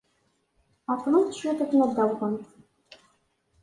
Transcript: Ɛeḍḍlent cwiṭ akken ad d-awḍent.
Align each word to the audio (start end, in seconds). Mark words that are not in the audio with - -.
Ɛeḍḍlent 0.91 1.35
cwiṭ 1.39 1.59
akken 1.63 1.83
ad 1.85 1.91
d-awḍent. 1.95 2.47